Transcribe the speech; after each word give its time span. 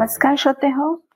नमस्कार 0.00 0.34
श्रोते 0.38 0.66
हो 0.66 1.06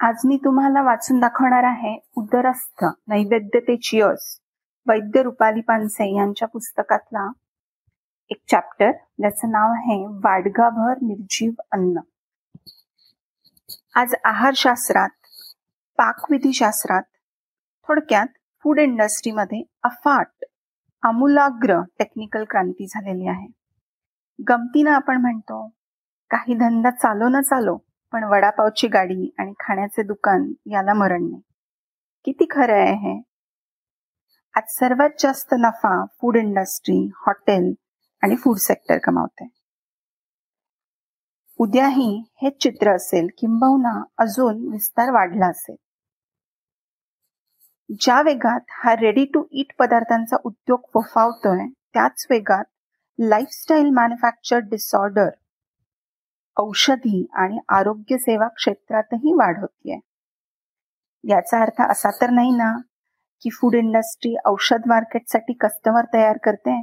आज 0.00 0.14
मी 0.24 0.36
तुम्हाला 0.36 0.82
वाचून 0.82 1.20
दाखवणार 1.20 1.64
आहे 1.64 2.08
उदरस्थ 2.16 2.84
नैवेद्यतेची 3.08 4.00
अस 4.00 4.40
वैद्य 4.86 5.22
रुपाली 5.22 5.60
पानसे 5.60 6.16
यांच्या 6.16 6.48
पुस्तकातला 6.48 7.30
एक 8.30 8.42
चॅप्टर 8.50 8.90
ज्याचं 8.90 9.50
नाव 9.50 9.70
आहे 9.72 10.06
वाडगाभर 10.06 10.94
निर्जीव 11.02 11.52
अन्न. 11.72 12.00
आज 13.94 14.14
आहारशास्त्रात 14.24 15.08
पाकविधीशास्त्रात 15.98 17.02
थोडक्यात 17.88 18.26
फूड 18.64 18.78
इंडस्ट्रीमध्ये 18.78 19.62
अफाट 19.82 20.44
आमूलाग्र 21.02 21.80
टेक्निकल 21.98 22.44
क्रांती 22.50 22.86
झालेली 22.86 23.26
आहे. 23.26 23.48
गमतीनं 24.48 24.90
आपण 24.90 25.20
म्हणतो 25.20 25.70
काही 26.30 26.54
धंदा 26.54 26.90
चालो 26.90 27.28
ना 27.28 27.40
चालो 27.42 27.76
पण 28.14 28.24
वडापावची 28.24 28.88
गाडी 28.88 29.34
आणि 29.38 29.52
खाण्याचे 29.60 30.02
दुकान 30.02 30.52
याला 30.66 30.92
मरण 30.94 31.22
नाही. 31.22 31.40
किती 32.24 32.44
खरं 32.50 32.72
आहे 32.72 32.92
हे? 32.94 33.22
आज 34.54 34.62
सर्वात 34.68 35.10
जास्त 35.18 35.54
नफा 35.58 36.04
फूड 36.04 36.36
इंडस्ट्री 36.36 37.10
हॉटेल 37.16 37.74
आणि 38.22 38.36
फूड 38.36 38.56
सेक्टर 38.56 38.98
कमावते 38.98 39.48
उद्याही 41.58 42.24
हेच 42.42 42.62
चित्र 42.62 42.94
असेल 42.96 43.26
किंबहुना 43.38 44.04
अजून 44.18 44.72
विस्तार 44.72 45.10
वाढला 45.10 45.46
असेल. 45.46 45.76
ज्या 48.00 48.22
वेगात 48.22 48.60
हा 48.70 48.94
रेडी 48.96 49.24
टू 49.24 49.44
ईट 49.52 49.76
पदार्थांचा 49.78 50.36
उद्योग 50.44 50.80
फोफावतोय 50.94 51.66
त्याच 51.94 52.26
वेगात 52.30 52.64
लाईफस्टाईल 53.18 53.90
मॅन्युफॅक्चर 53.90 54.58
डिसऑर्डर 54.58 55.28
औषधी 56.56 57.26
आणि 57.34 57.58
आरोग्य 57.68 58.18
सेवा 58.18 58.48
क्षेत्रातही 58.48 59.32
वाढ 59.32 59.58
होतीये 59.60 59.98
याचा 61.24 61.60
अर्थ 61.62 61.80
असा 61.82 62.10
तर 62.20 62.30
नाही 62.30 62.50
ना 62.50 62.72
की 63.42 63.50
फूड 63.50 63.74
इंडस्ट्री 63.74 64.34
औषध 64.46 64.86
मार्केटसाठी 64.86 65.52
कस्टमर 65.60 66.04
तयार 66.14 66.36
करते? 66.44 66.80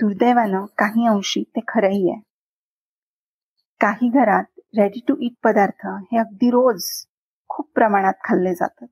दुर्दैवानं 0.00 0.64
काही 0.78 1.06
अंशी 1.06 1.42
ते 1.56 1.60
खरंही 1.68 2.10
आहे. 2.10 2.20
काही 3.80 4.08
घरात 4.08 4.44
रेडी 4.78 5.00
टू 5.08 5.14
ईट 5.20 5.32
पदार्थ 5.44 5.86
हे 5.86 6.18
अगदी 6.18 6.50
रोज 6.50 6.84
खूप 7.50 7.70
प्रमाणात 7.74 8.14
खाल्ले 8.24 8.54
जातात 8.54 8.86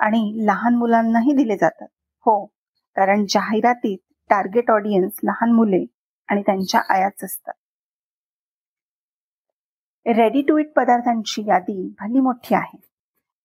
आणि 0.00 0.20
लहान 0.46 0.74
मुलांनाही 0.74 1.32
दिले 1.32 1.56
जातात. 1.56 1.86
हो 2.26 2.44
कारण 2.96 3.24
जाहिरातीत 3.28 3.98
टार्गेट 4.30 4.70
ऑडियन्स 4.70 5.20
लहान 5.24 5.52
मुले 5.52 5.84
आणि 6.28 6.42
त्यांच्या 6.42 6.80
आयाच 6.94 7.24
असतात. 7.24 7.52
रेडी 10.08 10.42
टू 10.42 10.58
इट 10.58 10.72
पदार्थांची 10.76 11.42
यादी 11.42 11.94
भली 12.00 12.20
मोठी 12.20 12.54
आहे. 12.54 12.80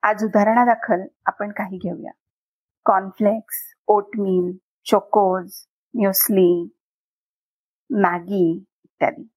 आज 0.03 0.23
उदाहरणादाखल 0.23 1.01
आपण 1.25 1.51
काही 1.51 1.77
घेऊया. 1.77 2.11
Cornflakes 2.85 3.55
oatmeal 3.87 4.57
Chocos 4.85 5.65
muesli 5.93 6.73
Maggi 7.89 8.65
इत्यादी. 8.83 9.27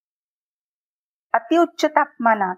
अतिउच्च 1.33 1.85
तापमानात 1.85 2.57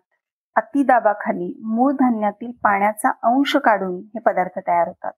अतिदाबाखाली 0.57 1.61
मूळ 1.65 1.93
धान्यातील 1.93 2.51
पाण्याचा 2.51 3.11
अंश 3.23 3.57
काढून 3.57 4.01
हे 4.05 4.19
पदार्थ 4.19 4.59
तयार 4.59 4.89
होतात. 4.89 5.13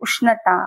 उष्णता 0.00 0.64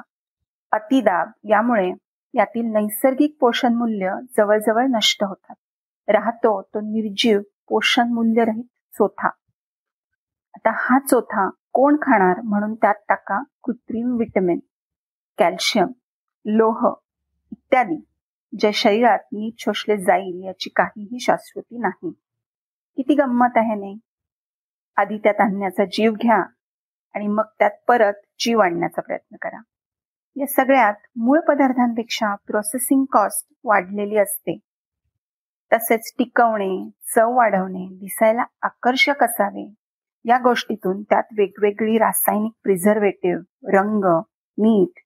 अतिदाब 0.72 1.32
यामुळे 1.44 1.92
यातील 2.34 2.74
नैसर्गिक 2.74 3.38
पोषण 3.40 3.74
मूल्य 3.74 4.14
जवळजवळ 4.38 4.86
नष्ट 4.86 5.24
होतात. 5.24 5.56
राहतो 6.08 6.62
तो 6.62 6.80
निर्जीव 6.80 7.42
पोषण 7.72 8.08
मूल्यरहित 8.14 8.64
चोथा. 8.94 9.28
आता 10.54 10.72
हा 10.76 11.00
चोथा 11.00 11.50
कोण 11.50 11.96
खाणार 11.96 12.42
म्हणून 12.42 12.76
त्यात 12.76 12.94
टाका 13.10 13.44
कृत्रिम 13.64 14.16
विटमिन 14.18 14.60
कॅल्शियम 15.38 15.88
लोह 16.46 16.94
इत्यादी 17.52 18.06
जे 18.60 18.72
शरीरात 18.74 19.20
नीट 19.34 19.54
शोषले 19.60 19.98
जाईल 19.98 20.44
याची 20.44 20.70
काहीही 20.70 21.20
शाश्वती 21.20 21.78
नाही. 21.78 22.12
किती 22.96 23.16
गंमत 23.16 23.50
आहे 23.56 23.76
नाही 23.76 24.00
आधी 24.96 25.18
त्यात 25.18 25.42
आणण्याचा 25.42 25.86
जीव 25.86 26.14
घ्या 26.14 26.44
आणि 27.16 27.28
मग 27.28 27.46
त्यात 27.60 27.72
परत 27.88 28.14
जीव 28.40 28.60
आणण्याचा 28.60 29.02
प्रयत्न 29.02 29.36
करा. 29.42 29.62
या 30.36 30.48
सगळ्यात 30.48 30.96
मूळ 31.16 31.40
पदार्थांपेक्षा 31.40 32.36
प्रोसेसिंग 32.36 33.06
कॉस्ट 33.12 33.54
वाढलेली 33.64 34.18
असते. 34.18 34.58
तसेच 35.74 36.14
टिकवणे 36.18 36.90
चव 37.16 37.38
वाढवणे 37.38 37.88
दिसायला 37.92 38.44
आकर्षक 38.62 39.24
असावे. 39.24 39.74
या 40.26 40.38
गोष्टीतून 40.38 41.04
त्यात 41.04 41.24
वेगवेगळी 41.38 41.98
रासायनिक 41.98 42.52
प्रिझर्वेटिव्ह 42.64 43.44
रंग 43.74 44.22
मीठ 44.58 45.00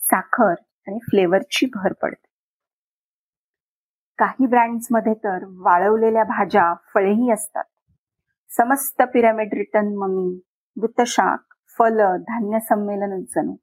साखर 0.00 0.54
आणि 0.86 0.98
फ्लेवरची 1.02 1.66
भर 1.74 1.92
पडते. 1.92 2.26
काही 4.18 4.46
ब्रँड्समध्ये 4.46 5.14
तर 5.14 5.44
वाळवलेल्या 5.44 6.24
भाज्या 6.24 6.74
फळेही 6.94 7.30
असतात. 7.30 7.64
समस्त 8.50 9.02
पिरामिड 9.02 9.54
रिटर्न 9.54 9.86
ममी 9.86 10.40
वृत्तशाक 10.80 11.54
फल 11.78 12.00
धान्य 12.16 12.58
संमेलन 12.60 13.20
जणू. 13.20 13.56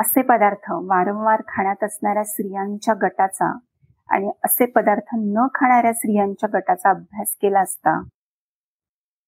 असे 0.00 0.22
पदार्थ 0.22 0.70
वारंवार 0.70 1.42
खाण्यात 1.48 1.84
असणाऱ्या 1.84 2.24
स्त्रियांच्या 2.24 2.94
गटाचा 3.02 3.58
आणि 4.12 4.30
असे 4.44 4.66
पदार्थ 4.66 5.14
न 5.14 5.46
खाणाऱ्या 5.54 5.92
स्त्रियांच्या 5.92 6.48
गटाचा 6.54 6.90
अभ्यास 6.90 7.36
केला 7.42 7.60
असता 7.60 7.98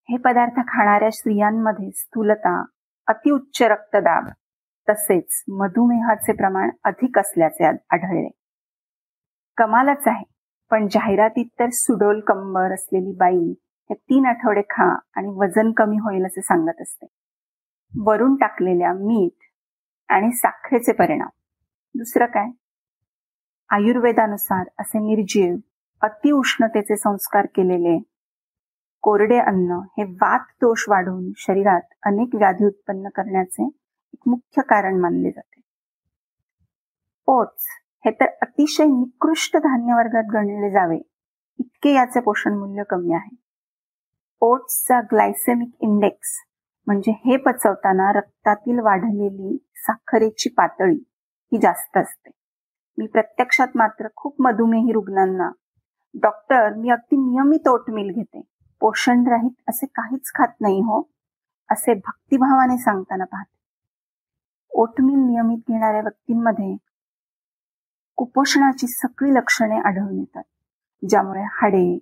हे 0.09 0.17
पदार्थ 0.17 0.61
खाणाऱ्या 0.69 1.11
स्त्रियांमध्ये 1.11 1.91
स्थूलता 1.91 2.65
अतिउच्च 3.07 3.63
रक्तदाब 3.63 4.29
तसेच 4.89 5.45
मधुमेहाचे 5.49 6.33
प्रमाण 6.33 6.71
अधिक 6.85 7.19
असल्याचे 7.19 7.65
आढळले. 7.65 8.29
कमालच 9.57 10.03
आहे 10.07 10.25
पण 10.71 10.87
जाहिरातीत 10.87 11.47
तर 11.59 11.69
सुडोल 11.73 12.21
कंबर 12.21 12.73
असलेली 12.73 13.13
बाई 13.13 13.55
हे 13.91 13.95
तीन 13.95 14.27
आठवडे 14.27 14.63
खा 14.71 14.97
आणि 15.17 15.29
वजन 15.29 15.73
कमी 15.73 15.97
होईल 15.97 16.27
असे 16.27 16.41
सांगत 16.41 16.81
असते. 16.81 17.07
वरून 18.05 18.35
टाकलेल्या 18.35 18.93
मीठ 18.93 19.45
आणि 20.09 20.31
साखरेचे 20.33 20.93
परिणाम. 20.93 21.29
दुसरं 21.95 22.27
काय? 22.27 22.51
आयुर्वेदानुसार 23.71 24.65
असे 24.79 24.99
निर्जीव 24.99 25.57
अतिउष्णतेचे 26.03 26.97
संस्कार 26.97 27.47
केलेले 27.47 27.99
कोरडे 29.03 29.39
अन्न 29.39 29.81
हे 29.99 30.05
वात 30.05 30.45
दोष 30.61 30.85
वाढवून 30.89 31.31
शरीरात 31.37 31.81
अनेक 32.07 32.35
व्याधी 32.35 32.67
उत्पन्न 32.67 33.09
करण्याचे 33.09 33.67
एक 33.67 34.29
मुख्य 34.29 34.63
कारण 34.63 35.01
मानले 35.01 35.31
जाते. 35.31 35.61
ओट्स 37.27 37.67
हे 38.05 38.11
तर 38.11 38.27
अतिशय 38.43 38.85
निकृष्ट 38.85 39.57
धान्य 39.57 39.95
वर्गात 39.95 40.25
गणले 40.33 40.71
जावे 40.71 40.99
इतके 41.59 41.93
याचे 41.93 42.21
पोषण 42.21 42.59
मूल्य 42.59 42.83
कमी 42.91 43.15
आहे. 43.15 43.37
ओट्सचा 44.41 45.01
ग्लायसेमिक 45.01 45.71
इंडेक्स 45.81 46.39
म्हणजे 46.87 47.13
हे 47.13 47.37
पचवताना 47.37 48.13
रक्तातील 48.13 48.79
वाढलेली 48.79 49.57
साखरेची 49.77 50.49
पातळी 50.49 51.05
ही 51.53 51.59
जास्त 51.59 51.97
असते. 51.97 52.31
मी 52.99 53.07
प्रत्यक्षात 53.07 53.69
मात्र 53.75 54.09
खूप 54.17 54.35
मधुमेही 54.43 54.93
रुग्णांना. 54.93 55.51
डॉक्टर 56.15 56.75
मी 56.75 56.91
अगदी 56.91 57.17
नियमित 57.17 57.69
ओटमील 57.69 58.11
घेते. 58.11 58.41
पोषण 58.81 59.25
असे 59.69 59.87
काहीच 59.87 60.31
खात 60.35 60.61
नाही 60.61 60.81
हो 60.81 61.03
असे 61.71 61.95
भक्तिभावाने 61.95 62.79
सांगताना 62.79 63.25
पाहते. 63.25 63.53
ओटमील 64.73 65.17
नियमित 65.17 65.59
घेणाऱ्या 65.69 66.01
व्यक्तींमध्ये 66.01 66.77
कुपोषणाची 68.19 68.87
सगळी 68.87 69.35
लक्षणे 69.35 69.79
आढळून 69.79 70.19
येतात. 70.19 70.43
ज्यामुळे 71.09 71.43
हाडे 71.53 71.99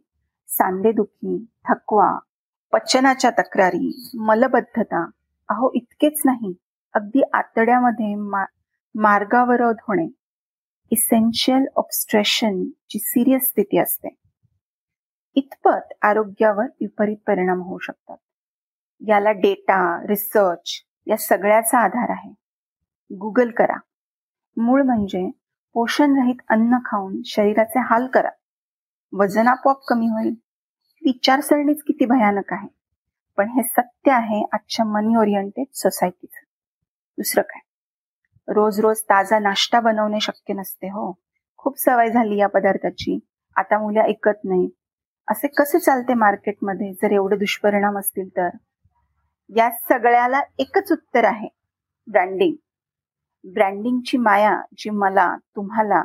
सांधेदुखी 0.48 1.44
थकवा 1.68 2.18
पचनाच्या 2.72 3.30
तक्रारी 3.30 4.10
मलबद्धता 4.18 5.04
अहो 5.48 5.70
इतकेच 5.74 6.22
नाही 6.24 6.54
अगदी 6.94 7.22
आतड्यामध्ये 7.32 8.14
मा 8.14 8.44
मार्गावरोध 8.94 9.76
होणे. 9.88 10.06
इसेन्शियल 10.92 11.64
ऑब्स्ट्रेशन 11.76 12.64
ची 12.88 12.98
सिरियस 12.98 13.42
स्थिती 13.42 13.78
असते 13.78 14.08
इतपत 15.34 15.92
आरोग्यावर 16.02 16.64
विपरीत 16.64 17.16
परिणाम 17.26 17.60
होऊ 17.60 17.78
शकतात. 17.78 18.16
याला 19.08 19.32
डेटा 19.32 20.06
रिसर्च 20.06 20.74
या 21.06 21.16
सगळ्याचा 21.16 21.78
आधार 21.78 22.10
आहे. 22.10 22.30
गुगल 23.14 23.50
करा. 23.50 23.76
मूळ 24.56 24.82
म्हणजे 24.82 25.30
पोषणरहित 25.74 26.42
अन्न 26.48 26.78
खाऊन 26.84 27.20
शरीराचे 27.24 27.80
हाल 27.80 28.06
करा. 28.06 28.30
वजन 29.12 29.48
आपोआप 29.48 29.84
कमी 29.88 30.06
होईल. 30.06 30.34
विचारसरणीच 31.04 31.82
किती 31.82 32.04
भयानक 32.04 32.52
आहे. 32.52 32.68
पण 33.36 33.48
हे 33.48 33.62
सत्य 33.62 34.10
आहे 34.10 34.48
आजच्या 34.52 34.86
मनी 34.86 35.16
ओरिएंटेड 35.16 35.66
सोसायटीचं 35.74 36.44
दुसरं 37.18 37.42
काय? 37.42 37.60
रोज 38.48 38.80
रोज 38.80 39.00
ताजा 39.02 39.38
नाश्ता 39.38 39.80
बनवणे 39.80 40.20
शक्य 40.20 40.54
नसते 40.54 40.86
हो. 40.86 41.12
खूप 41.56 41.78
सवय 41.78 42.10
झाली 42.10 42.36
या 42.36 42.46
पदार्थाची. 42.46 43.18
आता 43.56 43.78
मुलं 43.78 44.00
ऐकत 44.00 44.44
नाही. 44.44 44.68
असे 45.28 45.48
कसे 45.48 45.78
चालते 45.78 46.14
मार्केटमध्ये? 46.14 46.92
जर 46.92 47.12
एवढे 47.12 47.36
दुष्परिणाम 47.36 47.98
असतील 47.98 48.28
तर? 48.28 48.48
या 49.56 49.70
सगळ्याला 49.70 50.42
एकच 50.58 50.92
उत्तर 50.92 51.24
आहे. 51.24 51.48
ब्रँडिंग. 52.06 52.54
ब्रँडिंगची 53.44 54.18
माया 54.18 54.60
जी 54.78 54.90
मला 54.90 55.36
तुम्हाला 55.36 56.02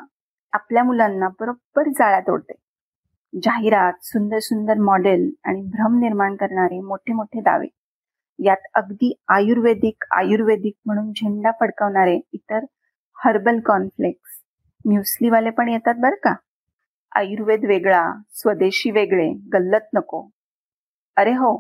आपल्या 0.52 0.84
मुलांना 0.84 1.28
बरोबर 1.28 1.90
जाळ्यात 1.90 2.30
ओढते 2.30 2.54
जाहिरात 3.44 3.94
सुंदर 4.02 4.40
सुंदर 4.40 4.78
मॉडेल 4.78 5.30
आणि 5.44 5.62
भ्रम 5.62 6.00
निर्माण 6.00 6.36
करणारे 6.36 6.80
मोठे 6.80 7.14
मोठे 7.14 7.42
दावे. 7.42 7.68
यात 8.40 8.68
अगदी 8.76 9.14
आयुर्वेदिक 9.28 10.04
आयुर्वेदिक 10.12 10.74
म्हणून 10.86 11.12
झेंडा 11.12 11.52
फडकवणारे 11.60 12.20
इतर 12.34 12.66
हर्बल 13.26 13.60
कॉर्नफ्लेक्स 13.60 14.40
म्युस्लीवाले 14.86 15.50
पण 15.50 15.70
येतात 15.70 15.96
बरं 15.98 16.16
का? 16.24 16.34
आयुर्वेद 17.16 17.66
वेगळा 17.66 18.04
स्वदेशी 18.32 18.92
वेगळे 18.92 19.30
गल्लत 19.54 19.88
नको. 19.94 20.28
अरे 21.18 21.32
हो 21.32 21.56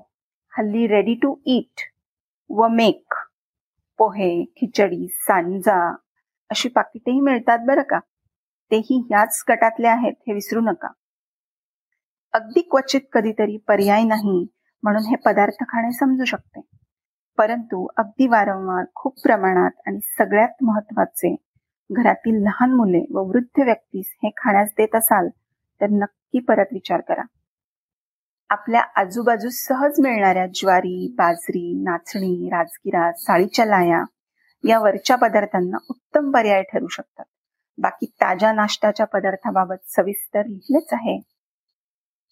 हल्ली 0.53 0.87
रेडी 0.87 1.13
टू 1.13 1.35
ईट 1.45 1.81
व 2.49 2.67
मेक 2.67 3.13
पोहे 3.99 4.43
खिचडी 4.57 5.07
सांजा 5.07 5.95
अशी 6.49 6.69
पाकिटेही 6.69 7.19
मिळतात 7.19 7.59
बरं 7.59 7.81
का? 7.81 7.99
तेही 8.71 9.01
याच 9.11 9.43
गटातले 9.49 9.87
आहेत 9.87 10.13
हे 10.27 10.33
विसरू 10.33 10.61
नका. 10.61 10.87
अगदी 12.33 12.61
क्वचित 12.61 13.01
कधीतरी 13.11 13.57
पर्याय 13.57 14.03
नाही 14.03 14.45
म्हणून 14.83 15.01
हे 15.01 15.15
पदार्थ 15.15 15.63
खाणे 15.63 15.91
समजू 15.91 16.25
शकते. 16.25 16.61
परंतु 17.37 17.87
अगदी 17.97 18.27
वारंवार 18.27 18.85
खूप 18.95 19.21
प्रमाणात 19.23 19.71
आणि 19.87 19.99
सगळ्यात 20.17 20.49
महत्त्वाचे 20.61 21.35
घरातील 21.91 22.43
लहान 22.43 22.73
मुले 22.73 23.05
व 23.13 23.19
वृद्ध 23.19 23.61
व्यक्तीस 23.63 24.05
हे 24.23 24.29
खाण्यास 24.37 24.69
देत 24.77 24.95
असाल 24.95 25.27
तर 25.81 25.85
नक्की 25.91 26.39
परत 26.39 26.65
विचार 26.71 27.01
करा. 27.01 27.21
आपल्या 28.49 28.81
आजूबाजूस 28.95 29.53
सहज 29.53 29.99
मिळणाऱ्या 29.99 30.47
ज्वारी 30.47 31.15
बाजरी 31.17 31.83
नाचणी 31.83 32.49
राजगिरा 32.49 33.11
साळीच्या 33.11 33.65
लाया 33.65 34.03
या 34.67 34.79
वरच्या 34.79 35.15
पदार्थांना 35.15 35.77
उत्तम 35.89 36.31
पर्याय 36.31 36.63
ठरू 36.63 36.87
शकतात. 36.87 37.25
बाकी 37.77 38.05
ताज्या 38.05 38.51
नाश्त्याच्या 38.51 39.05
पदार्थाबाबत 39.05 39.75
सविस्तर 39.87 40.45
लिहिलेच 40.45 40.87
आहे. 40.91 41.36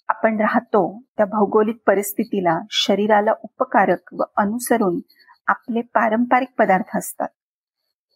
आपण 0.07 0.39
राहतो 0.39 1.01
त्या 1.17 1.25
भौगोलिक 1.25 1.77
परिस्थितीला 1.87 2.59
शरीराला 2.71 3.31
उपकारक 3.43 4.13
व 4.13 4.23
अनुसरून 4.37 4.99
आपले 5.47 5.81
पारंपरिक 5.81 6.49
पदार्थ 6.57 6.97
असतात. 6.97 7.27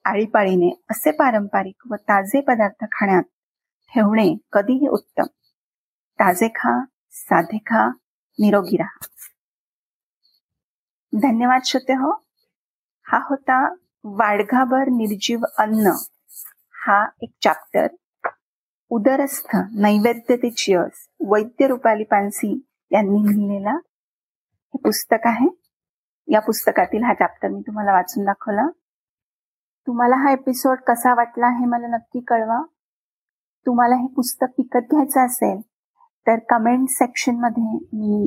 आळीपाळीने 0.06 0.82
असे 0.92 1.12
पारंपरिक 1.12 1.76
व 1.92 1.96
ताजे 1.96 2.42
पदार्थ 2.42 2.86
खाण्यात 2.92 3.24
ठेवणे 3.94 4.36
कधीही 4.52 4.88
उत्तम. 4.88 5.24
ताजे 6.20 6.48
खा 6.48 6.84
साधे 7.12 7.58
खा 7.58 7.88
निरोगी 8.40 8.78
राहा. 8.78 9.06
धन्यवाद 11.22 11.62
श्रोते 11.66 11.94
हो. 11.94 12.24
हा 13.04 13.20
होता 13.30 13.74
वाडघाभर 14.04 14.84
निर्जीव 14.88 15.40
अन्न 15.58 15.92
हा 16.86 17.06
एक 17.22 17.30
चॅप्टर 17.44 17.88
उदरस्थ 18.92 19.56
नैवेद्य 19.82 20.36
ते 20.42 20.50
चिअर्स 20.52 21.02
वैद्य 21.32 21.66
रुपाली 21.68 22.04
पानसी 22.12 22.50
यांनी 22.92 23.20
लिहिलेला 23.26 23.72
हे 23.74 24.78
पुस्तक 24.84 25.28
आहे. 25.28 25.48
या 26.28 26.40
पुस्तकातील 26.46 27.04
हा 27.04 27.14
चॅप्टर 27.20 27.50
मी 27.50 27.62
तुम्हाला 27.68 27.94
वाचून 27.94 28.26
दाखवला. 28.26 28.68
तुम्हाला 29.88 30.16
हा 30.24 30.32
एपिसोड 30.34 30.80
कसा 30.88 31.14
वाटला 31.16 31.50
हे 31.60 31.66
मला 31.66 31.88
नक्की 31.96 32.20
कळवा. 32.28 32.62
तुम्हाला 33.68 33.96
हे 33.96 34.08
पुस्तक 34.16 34.60
विकत 34.60 34.92
घ्यायचं 34.92 35.26
असेल 35.26 35.60
तर 36.28 36.40
कमेंट 36.50 36.88
सेक्शनमध्ये 36.90 37.64
मी 37.98 38.24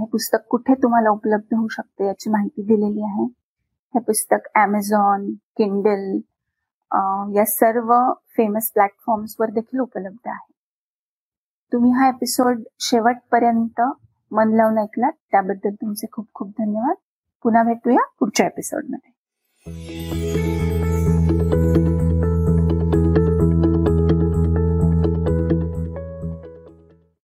हे 0.00 0.06
पुस्तक 0.12 0.46
कुठे 0.50 0.74
तुम्हाला 0.82 1.10
उपलब्ध 1.10 1.54
होऊ 1.54 1.68
शकते 1.70 2.06
याची 2.06 2.30
माहिती 2.30 2.62
दिलेली 2.66 3.02
आहे. 3.04 3.24
हे 3.94 4.00
पुस्तक 4.00 4.48
ॲमेझॉन 4.54 5.30
किंडल 5.56 6.10
या 7.36 7.44
सर्व 7.48 7.92
फेमस 8.36 8.70
प्लॅटफॉर्म्सवर 8.72 9.50
देखील 9.50 9.80
उपलब्ध 9.80 10.28
आहे. 10.28 10.52
तुम्ही 11.72 11.90
हा 11.90 12.08
एपिसोड 12.08 12.62
शेवटपर्यंत 12.80 13.80
मन 14.30 14.54
लावून 14.54 14.78
ऐकलात 14.78 15.12
त्याबद्दल 15.30 15.74
तुमचे 15.74 16.06
खूप 16.12 16.26
खूप 16.34 16.48
धन्यवाद. 16.48 16.96
पुन्हा 17.44 17.62
भेटूया 17.62 18.04
पुढच्या 18.20 18.46
एपिसोडमध्ये 18.46 19.10